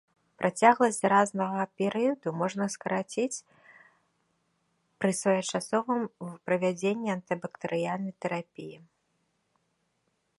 Працягласць 0.41 0.95
заразнага 1.01 1.61
перыяду 1.81 2.29
можа 2.41 2.65
скараціцца 2.75 3.43
пры 5.05 5.11
своечасовым 5.19 6.01
правядзенні 6.49 7.09
антыбактэрыяльнай 7.19 8.13
тэрапіі. 8.27 8.77